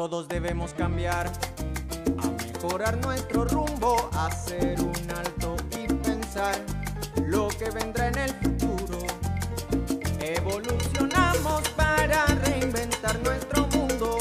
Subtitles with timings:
[0.00, 1.30] Todos debemos cambiar,
[2.22, 6.54] a mejorar nuestro rumbo, hacer un alto y pensar
[7.26, 8.98] lo que vendrá en el futuro.
[10.20, 14.16] Evolucionamos para reinventar nuestro mundo.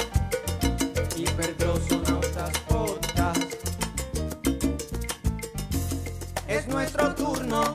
[1.16, 3.54] Hiperglosonautas Podcast.
[6.46, 7.74] Es nuestro turno.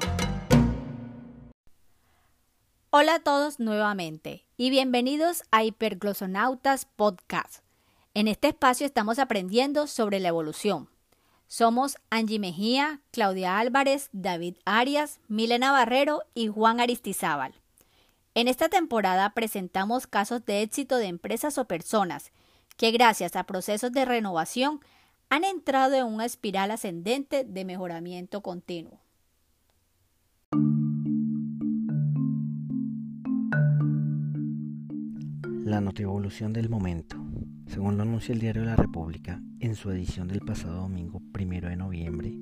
[2.90, 7.63] Hola a todos nuevamente y bienvenidos a Hiperglosonautas Podcast.
[8.16, 10.88] En este espacio estamos aprendiendo sobre la evolución.
[11.48, 17.54] Somos Angie Mejía, Claudia Álvarez, David Arias, Milena Barrero y Juan Aristizábal.
[18.34, 22.30] En esta temporada presentamos casos de éxito de empresas o personas
[22.76, 24.78] que gracias a procesos de renovación
[25.28, 29.00] han entrado en una espiral ascendente de mejoramiento continuo.
[35.64, 37.23] La notevolución del momento.
[37.66, 41.76] Según lo anuncia el diario La República en su edición del pasado domingo primero de
[41.76, 42.32] noviembre,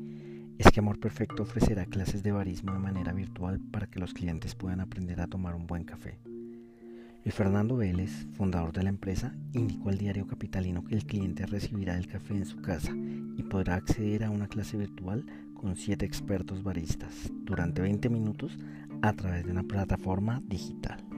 [0.58, 4.55] es que Amor Perfecto ofrecerá clases de barismo de manera virtual para que los clientes
[4.55, 6.19] puedan aprender a tomar un buen café.
[7.24, 11.97] El Fernando Vélez, fundador de la empresa, indicó al diario capitalino que el cliente recibirá
[11.97, 16.64] el café en su casa y podrá acceder a una clase virtual con siete expertos
[16.64, 18.58] baristas durante 20 minutos
[19.02, 21.11] a través de una plataforma digital.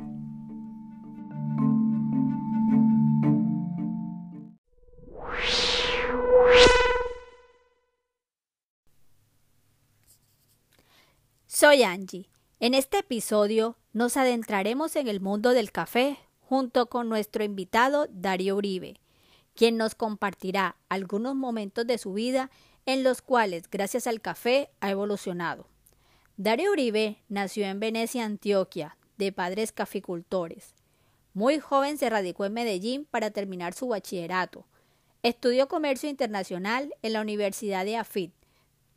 [11.65, 12.29] Soy Angie.
[12.61, 18.57] En este episodio nos adentraremos en el mundo del café junto con nuestro invitado Darío
[18.57, 19.01] Uribe,
[19.55, 22.51] quien nos compartirá algunos momentos de su vida
[22.85, 25.67] en los cuales gracias al café ha evolucionado.
[26.37, 30.75] Darío Uribe nació en Venecia, Antioquia, de padres caficultores.
[31.33, 34.67] Muy joven se radicó en Medellín para terminar su bachillerato.
[35.23, 38.35] Estudió comercio internacional en la Universidad de Afit.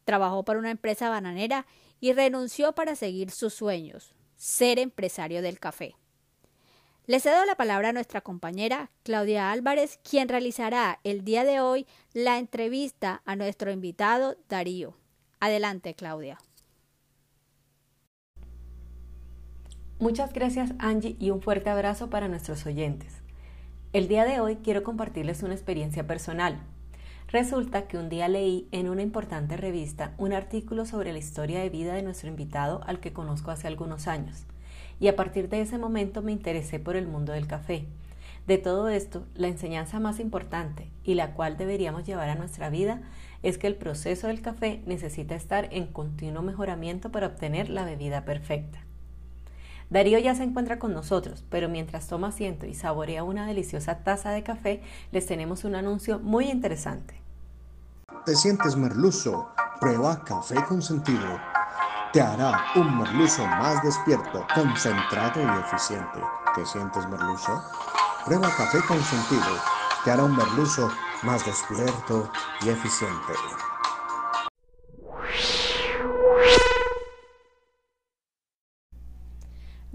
[0.04, 1.66] Trabajó para una empresa bananera
[2.02, 5.95] renunció para seguir sus sueños, ser empresario del café.
[7.05, 11.88] Le cedo la palabra a nuestra compañera Claudia Álvarez, quien realizará el día de hoy
[12.14, 14.98] la entrevista a nuestro invitado Darío.
[15.39, 16.38] Adelante, Claudia.
[19.99, 23.22] Muchas gracias Angie y un fuerte abrazo para nuestros oyentes.
[23.93, 26.61] El día de hoy quiero compartirles una experiencia personal.
[27.30, 31.70] Resulta que un día leí en una importante revista un artículo sobre la historia de
[31.70, 34.45] vida de nuestro invitado al que conozco hace algunos años,
[35.02, 37.86] y a partir de ese momento me interesé por el mundo del café.
[38.48, 43.02] De todo esto, la enseñanza más importante y la cual deberíamos llevar a nuestra vida
[43.43, 48.23] es que el proceso del café necesita estar en continuo mejoramiento para obtener la bebida
[48.23, 48.86] perfecta.
[49.89, 54.31] Darío ya se encuentra con nosotros, pero mientras toma asiento y saborea una deliciosa taza
[54.31, 54.81] de café,
[55.11, 57.21] les tenemos un anuncio muy interesante.
[58.25, 59.49] ¿Te sientes merluzo?
[59.80, 61.39] Prueba café con sentido.
[62.11, 66.19] Te hará un merluzo más despierto, concentrado y eficiente.
[66.54, 67.64] ¿Te sientes merluzo?
[68.25, 69.45] Prueba café con sentido.
[70.04, 70.92] Te hará un merluzo
[71.23, 72.30] más despierto
[72.61, 73.33] y eficiente.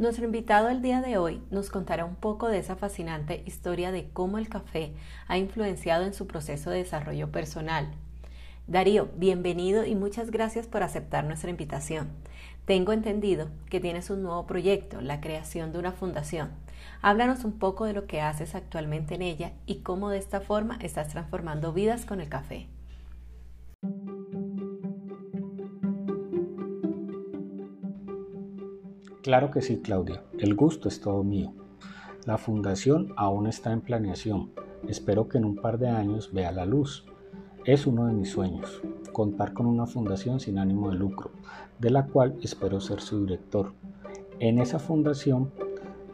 [0.03, 4.11] Nuestro invitado el día de hoy nos contará un poco de esa fascinante historia de
[4.11, 4.95] cómo el café
[5.29, 7.89] ha influenciado en su proceso de desarrollo personal.
[8.67, 12.11] Darío, bienvenido y muchas gracias por aceptar nuestra invitación.
[12.65, 16.51] Tengo entendido que tienes un nuevo proyecto, la creación de una fundación.
[17.01, 20.79] Háblanos un poco de lo que haces actualmente en ella y cómo de esta forma
[20.83, 22.67] estás transformando vidas con el café.
[29.23, 30.25] Claro que sí, Claudia.
[30.37, 31.53] El gusto es todo mío.
[32.27, 34.51] La fundación aún está en planeación.
[34.89, 37.07] Espero que en un par de años vea la luz.
[37.65, 41.31] Es uno de mis sueños, contar con una fundación sin ánimo de lucro,
[41.79, 43.75] de la cual espero ser su director.
[44.41, 45.53] En esa fundación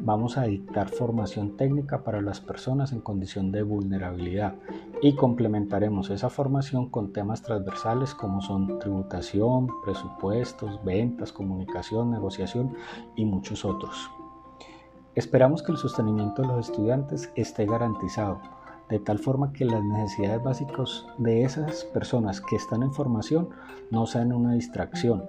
[0.00, 4.54] vamos a dictar formación técnica para las personas en condición de vulnerabilidad
[5.02, 12.74] y complementaremos esa formación con temas transversales como son tributación, presupuestos, ventas, comunicación, negociación
[13.16, 14.10] y muchos otros.
[15.14, 18.40] Esperamos que el sostenimiento de los estudiantes esté garantizado,
[18.88, 23.48] de tal forma que las necesidades básicas de esas personas que están en formación
[23.90, 25.24] no sean una distracción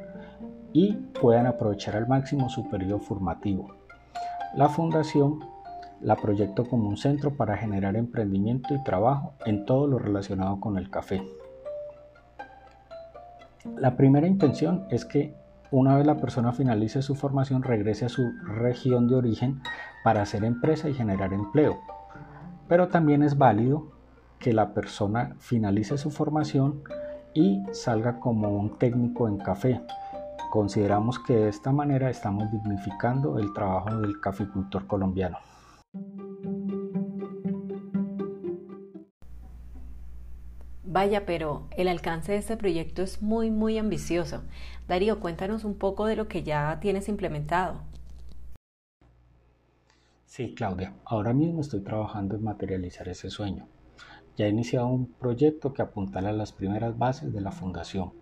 [0.73, 3.78] y puedan aprovechar al máximo su periodo formativo.
[4.55, 5.39] La fundación
[6.01, 10.77] la proyecto como un centro para generar emprendimiento y trabajo en todo lo relacionado con
[10.77, 11.21] el café.
[13.77, 15.35] La primera intención es que
[15.71, 19.61] una vez la persona finalice su formación regrese a su región de origen
[20.03, 21.77] para hacer empresa y generar empleo.
[22.67, 23.91] Pero también es válido
[24.39, 26.81] que la persona finalice su formación
[27.33, 29.81] y salga como un técnico en café.
[30.49, 35.37] Consideramos que de esta manera estamos dignificando el trabajo del caficultor colombiano.
[40.83, 44.41] Vaya, pero el alcance de este proyecto es muy, muy ambicioso.
[44.87, 47.81] Darío, cuéntanos un poco de lo que ya tienes implementado.
[50.25, 53.67] Sí, Claudia, ahora mismo estoy trabajando en materializar ese sueño.
[54.35, 58.13] Ya he iniciado un proyecto que apuntala a las primeras bases de la fundación.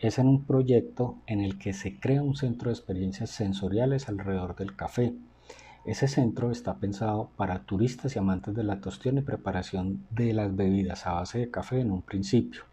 [0.00, 4.56] Es en un proyecto en el que se crea un centro de experiencias sensoriales alrededor
[4.56, 5.14] del café
[5.84, 10.54] ese centro está pensado para turistas y amantes de la tostión y preparación de las
[10.54, 12.64] bebidas a base de café en un principio.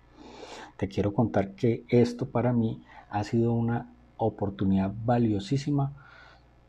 [0.75, 5.93] Te quiero contar que esto para mí ha sido una oportunidad valiosísima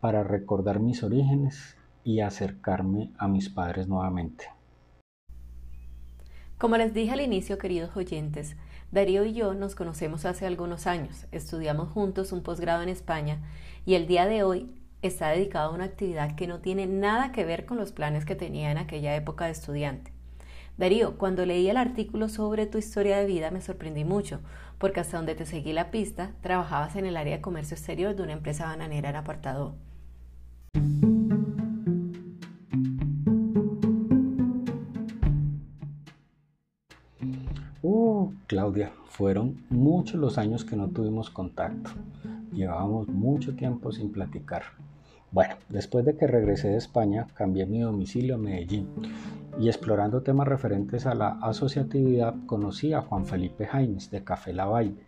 [0.01, 4.58] para recordar mis orígenes y acercarme a mis padres nuevamente.
[6.59, 8.57] Como les dije al inicio, queridos oyentes,
[8.91, 13.39] Darío y yo nos conocemos hace algunos años, estudiamos juntos un posgrado en España
[13.87, 14.69] y el día de hoy
[15.01, 18.35] está dedicado a una actividad que no tiene nada que ver con los planes que
[18.35, 20.13] tenía en aquella época de estudiante.
[20.79, 24.41] Darío, cuando leí el artículo sobre tu historia de vida me sorprendí mucho,
[24.79, 28.25] porque hasta donde te seguí la pista, trabajabas en el área de comercio exterior de
[28.25, 29.77] una empresa bananera en apartado.
[37.83, 41.91] Uh, Claudia, fueron muchos los años que no tuvimos contacto.
[42.53, 44.63] Llevábamos mucho tiempo sin platicar.
[45.31, 48.89] Bueno, después de que regresé de España, cambié mi domicilio a Medellín
[49.61, 54.67] y explorando temas referentes a la asociatividad conocí a Juan Felipe Jaimes de Café La
[54.67, 55.05] Valle.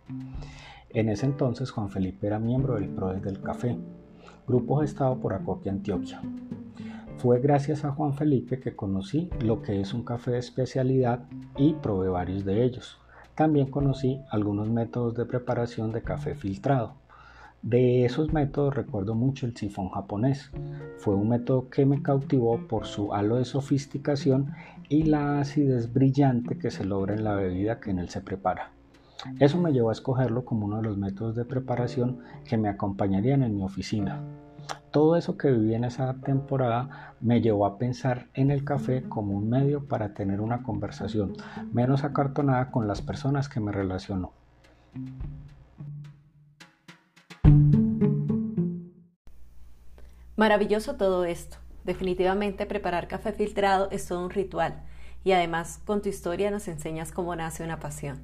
[0.89, 3.77] En ese entonces Juan Felipe era miembro del PRODES del Café,
[4.47, 6.21] grupo gestado por Acopia Antioquia.
[7.21, 11.73] Fue gracias a Juan Felipe que conocí lo que es un café de especialidad y
[11.73, 12.97] probé varios de ellos.
[13.35, 16.95] También conocí algunos métodos de preparación de café filtrado.
[17.61, 20.49] De esos métodos recuerdo mucho el sifón japonés.
[20.97, 24.55] Fue un método que me cautivó por su halo de sofisticación
[24.89, 28.71] y la acidez brillante que se logra en la bebida que en él se prepara.
[29.39, 33.43] Eso me llevó a escogerlo como uno de los métodos de preparación que me acompañarían
[33.43, 34.23] en mi oficina.
[34.91, 39.37] Todo eso que viví en esa temporada me llevó a pensar en el café como
[39.37, 41.33] un medio para tener una conversación
[41.71, 44.33] menos acartonada con las personas que me relaciono.
[50.35, 51.57] Maravilloso todo esto.
[51.83, 54.81] Definitivamente preparar café filtrado es todo un ritual
[55.23, 58.19] y además con tu historia nos enseñas cómo nace una pasión.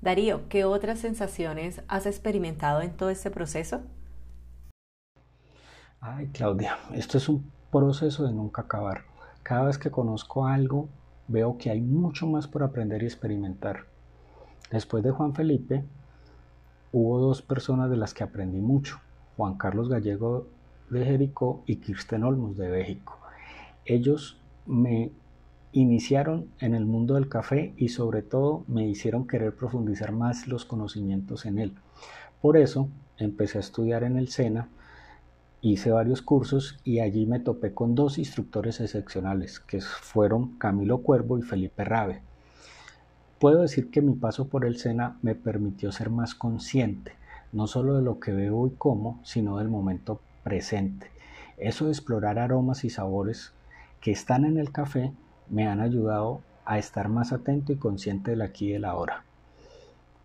[0.00, 3.82] Darío, ¿qué otras sensaciones has experimentado en todo este proceso?
[6.06, 9.04] Ay, Claudia, esto es un proceso de nunca acabar.
[9.42, 10.90] Cada vez que conozco algo,
[11.28, 13.86] veo que hay mucho más por aprender y experimentar.
[14.70, 15.82] Después de Juan Felipe,
[16.92, 19.00] hubo dos personas de las que aprendí mucho.
[19.38, 20.46] Juan Carlos Gallego
[20.90, 23.18] de Jericó y Kirsten Olmos de México.
[23.86, 25.10] Ellos me
[25.72, 30.66] iniciaron en el mundo del café y sobre todo me hicieron querer profundizar más los
[30.66, 31.74] conocimientos en él.
[32.42, 34.68] Por eso empecé a estudiar en el SENA,
[35.70, 41.38] hice varios cursos y allí me topé con dos instructores excepcionales, que fueron Camilo Cuervo
[41.38, 42.20] y Felipe Rabe.
[43.38, 47.12] Puedo decir que mi paso por el SENA me permitió ser más consciente,
[47.52, 51.06] no solo de lo que veo y como, sino del momento presente.
[51.56, 53.54] Eso de explorar aromas y sabores
[54.02, 55.12] que están en el café
[55.48, 59.24] me han ayudado a estar más atento y consciente del aquí y del ahora.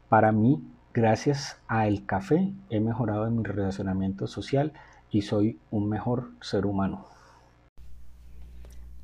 [0.10, 0.62] Para mí,
[0.94, 4.74] gracias al café, he mejorado en mi relacionamiento social
[5.12, 7.06] y soy un mejor ser humano.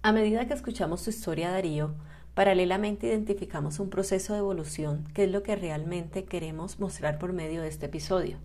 [0.01, 1.95] A medida que escuchamos tu historia, Darío,
[2.35, 7.62] paralelamente identificamos un proceso de evolución que es lo que realmente queremos mostrar por medio
[7.62, 8.38] de este episodio.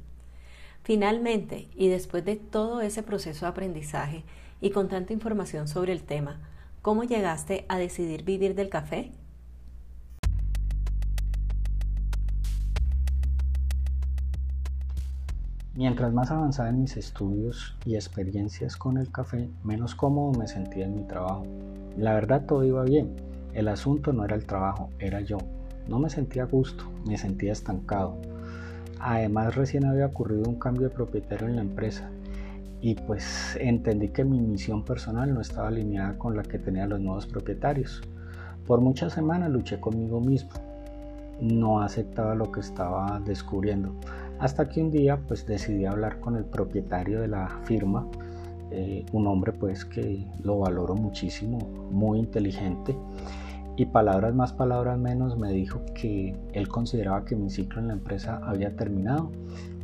[0.83, 4.25] Finalmente, y después de todo ese proceso de aprendizaje
[4.61, 6.41] y con tanta información sobre el tema,
[6.81, 9.13] ¿cómo llegaste a decidir vivir del café?
[15.81, 20.85] Mientras más avanzaba en mis estudios y experiencias con el café, menos cómodo me sentía
[20.85, 21.47] en mi trabajo.
[21.97, 23.17] La verdad todo iba bien.
[23.55, 25.39] El asunto no era el trabajo, era yo.
[25.89, 28.19] No me sentía a gusto, me sentía estancado.
[28.99, 32.11] Además recién había ocurrido un cambio de propietario en la empresa
[32.83, 37.01] y pues entendí que mi misión personal no estaba alineada con la que tenían los
[37.01, 38.03] nuevos propietarios.
[38.67, 40.51] Por muchas semanas luché conmigo mismo.
[41.41, 43.95] No aceptaba lo que estaba descubriendo.
[44.41, 48.09] Hasta que un día pues decidí hablar con el propietario de la firma,
[48.71, 51.59] eh, un hombre pues que lo valoro muchísimo,
[51.91, 52.97] muy inteligente
[53.77, 57.93] y palabras más, palabras menos me dijo que él consideraba que mi ciclo en la
[57.93, 59.31] empresa había terminado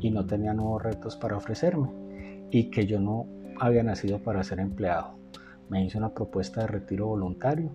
[0.00, 1.90] y no tenía nuevos retos para ofrecerme
[2.50, 3.26] y que yo no
[3.60, 5.16] había nacido para ser empleado.
[5.68, 7.70] Me hizo una propuesta de retiro voluntario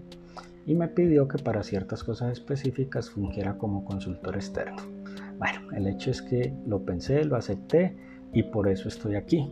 [0.65, 5.00] y me pidió que para ciertas cosas específicas fungiera como consultor externo.
[5.41, 7.97] Bueno, el hecho es que lo pensé, lo acepté
[8.31, 9.51] y por eso estoy aquí.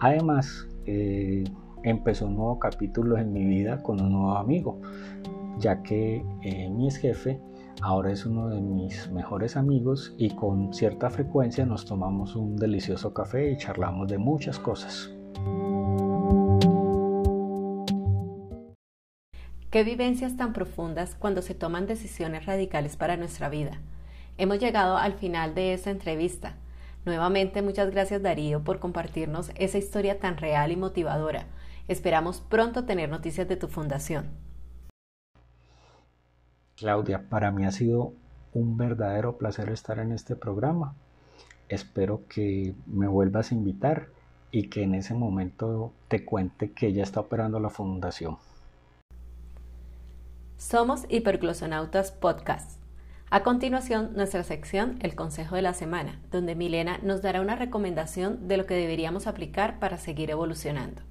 [0.00, 1.44] Además, eh,
[1.84, 4.80] empezó un nuevo capítulo en mi vida con un nuevo amigo
[5.58, 7.40] ya que eh, mi ex jefe
[7.80, 13.14] ahora es uno de mis mejores amigos y con cierta frecuencia nos tomamos un delicioso
[13.14, 15.10] café y charlamos de muchas cosas.
[19.70, 23.80] Qué vivencias tan profundas cuando se toman decisiones radicales para nuestra vida.
[24.38, 26.54] Hemos llegado al final de esta entrevista.
[27.04, 31.46] Nuevamente muchas gracias Darío por compartirnos esa historia tan real y motivadora.
[31.88, 34.30] Esperamos pronto tener noticias de tu fundación.
[36.76, 38.12] Claudia, para mí ha sido
[38.54, 40.94] un verdadero placer estar en este programa.
[41.68, 44.06] Espero que me vuelvas a invitar
[44.52, 48.38] y que en ese momento te cuente que ya está operando la fundación.
[50.56, 52.87] Somos Hiperglosonautas Podcast.
[53.30, 58.48] A continuación, nuestra sección El Consejo de la Semana, donde Milena nos dará una recomendación
[58.48, 61.02] de lo que deberíamos aplicar para seguir evolucionando.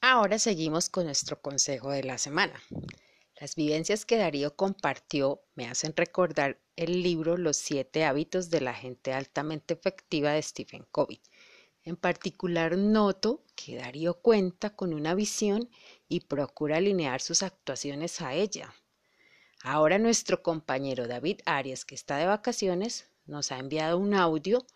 [0.00, 2.60] Ahora seguimos con nuestro consejo de la semana.
[3.40, 8.74] Las vivencias que Darío compartió me hacen recordar el libro Los siete hábitos de la
[8.74, 11.20] gente altamente efectiva de Stephen Covey.
[11.88, 15.70] En particular noto que Darío cuenta con una visión
[16.06, 18.74] y procura alinear sus actuaciones a ella.
[19.62, 24.66] Ahora nuestro compañero David Arias, que está de vacaciones, nos ha enviado un audio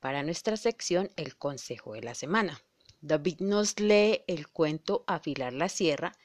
[0.00, 2.62] para nuestra sección El Consejo de la Semana.
[3.02, 6.16] David nos lee el cuento Afilar la sierra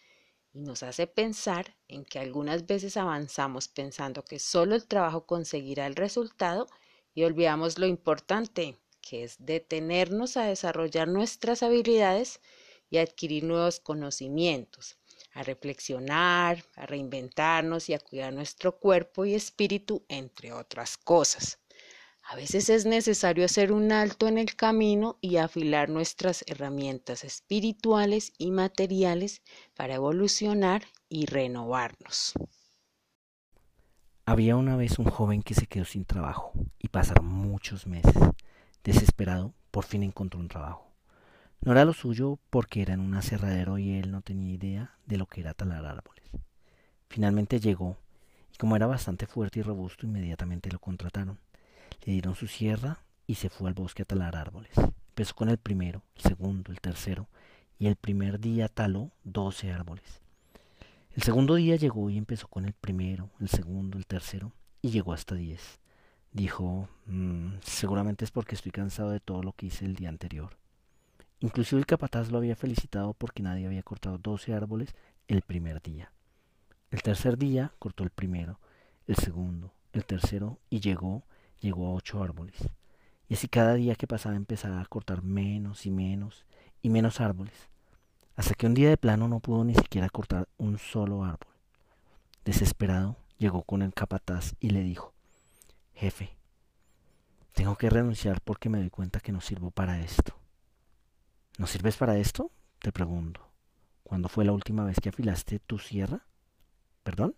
[0.53, 5.87] y nos hace pensar en que algunas veces avanzamos pensando que solo el trabajo conseguirá
[5.87, 6.67] el resultado
[7.13, 8.77] y olvidamos lo importante,
[9.07, 12.41] que es detenernos a desarrollar nuestras habilidades
[12.89, 14.97] y adquirir nuevos conocimientos,
[15.33, 21.59] a reflexionar, a reinventarnos y a cuidar nuestro cuerpo y espíritu, entre otras cosas.
[22.23, 28.33] A veces es necesario hacer un alto en el camino y afilar nuestras herramientas espirituales
[28.37, 29.41] y materiales
[29.77, 32.33] para evolucionar y renovarnos.
[34.25, 38.13] Había una vez un joven que se quedó sin trabajo y pasaron muchos meses.
[38.87, 40.89] Desesperado, por fin encontró un trabajo.
[41.59, 45.17] No era lo suyo porque era en un aserradero y él no tenía idea de
[45.17, 46.23] lo que era talar árboles.
[47.09, 47.97] Finalmente llegó
[48.53, 51.37] y como era bastante fuerte y robusto, inmediatamente lo contrataron.
[52.05, 54.71] Le dieron su sierra y se fue al bosque a talar árboles.
[55.09, 57.27] Empezó con el primero, el segundo, el tercero,
[57.77, 60.21] y el primer día taló doce árboles.
[61.13, 65.11] El segundo día llegó y empezó con el primero, el segundo, el tercero, y llegó
[65.11, 65.81] hasta diez.
[66.37, 70.55] Dijo, mm, seguramente es porque estoy cansado de todo lo que hice el día anterior.
[71.39, 74.93] Inclusive el capataz lo había felicitado porque nadie había cortado doce árboles
[75.27, 76.11] el primer día.
[76.91, 78.59] El tercer día cortó el primero,
[79.07, 81.23] el segundo, el tercero y llegó
[81.59, 82.69] llegó a ocho árboles.
[83.27, 86.45] Y así cada día que pasaba empezaba a cortar menos y menos
[86.83, 87.67] y menos árboles,
[88.35, 91.55] hasta que un día de plano no pudo ni siquiera cortar un solo árbol.
[92.45, 95.16] Desesperado, llegó con el capataz y le dijo,
[95.99, 96.29] Jefe,
[97.53, 100.37] tengo que renunciar porque me doy cuenta que no sirvo para esto.
[101.57, 102.51] ¿No sirves para esto?
[102.77, 103.41] Te pregunto.
[104.03, 106.21] ¿Cuándo fue la última vez que afilaste tu sierra?
[107.01, 107.33] ¿Perdón?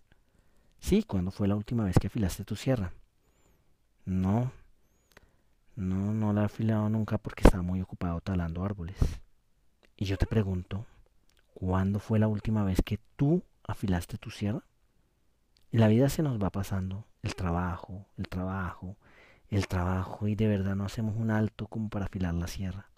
[0.78, 2.92] Sí, ¿cuándo fue la última vez que afilaste tu sierra?
[4.04, 4.52] No,
[5.74, 8.98] no, no la he afilado nunca porque estaba muy ocupado talando árboles.
[9.96, 10.84] Y yo te pregunto,
[11.54, 14.64] ¿cuándo fue la última vez que tú afilaste tu sierra?
[15.70, 18.96] La vida se nos va pasando, el trabajo, el trabajo,
[19.48, 22.90] el trabajo, y de verdad no hacemos un alto como para afilar la sierra.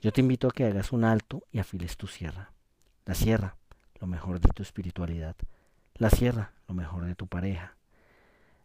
[0.00, 2.52] Yo te invito a que hagas un alto y afiles tu sierra.
[3.04, 3.56] La sierra,
[4.00, 5.36] lo mejor de tu espiritualidad.
[5.94, 7.74] La sierra, lo mejor de tu pareja.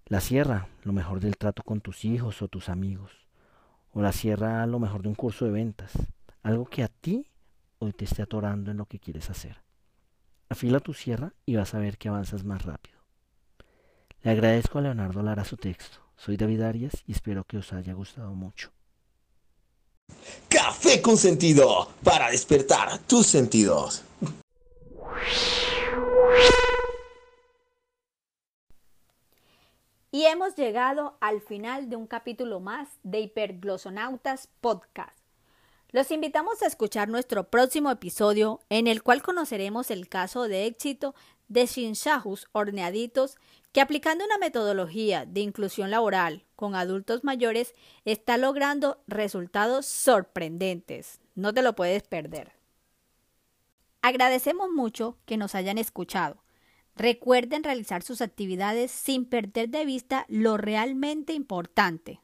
[0.05, 3.11] La sierra, lo mejor del trato con tus hijos o tus amigos.
[3.91, 5.91] O la sierra, lo mejor de un curso de ventas.
[6.43, 7.25] Algo que a ti
[7.79, 9.61] hoy te esté atorando en lo que quieres hacer.
[10.49, 12.92] Afila tu sierra y vas a ver que avanzas más rápido.
[14.23, 15.97] Le agradezco a Leonardo Lara su texto.
[16.15, 18.71] Soy David Arias y espero que os haya gustado mucho.
[20.47, 24.05] Café con sentido para despertar tus sentidos.
[30.11, 35.22] Y hemos llegado al final de un capítulo más de Hiperglosonautas Podcast.
[35.93, 41.13] Los invitamos a escuchar nuestro próximo episodio en el cual conoceremos el caso de éxito
[41.49, 43.35] de Shinshahus horneaditos
[43.71, 51.19] que aplicando una metodología de inclusión laboral con adultos mayores está logrando resultados sorprendentes.
[51.35, 52.53] No te lo puedes perder.
[54.01, 56.41] Agradecemos mucho que nos hayan escuchado.
[56.95, 62.19] Recuerden realizar sus actividades sin perder de vista lo realmente importante.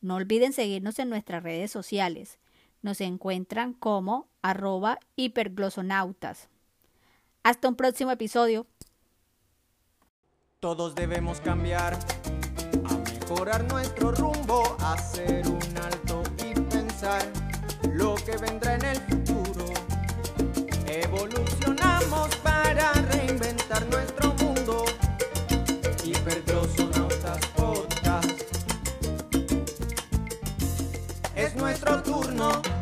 [0.00, 2.38] No olviden seguirnos en nuestras redes sociales.
[2.82, 6.48] Nos encuentran como arroba hiperglosonautas.
[7.42, 8.66] Hasta un próximo episodio.
[10.60, 11.98] Todos debemos cambiar,
[12.84, 17.22] a mejorar nuestro rumbo, hacer un alto y pensar
[17.92, 19.66] lo que vendrá en el futuro.
[20.86, 24.84] Evolucionamos para reinventar nuestro mundo.
[26.04, 26.87] Hipergloso
[31.88, 32.77] fra turno.